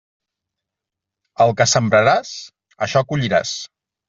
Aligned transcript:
El 1.45 1.53
que 1.59 1.67
sembraràs, 1.75 2.33
això 2.89 3.05
colliràs. 3.13 3.55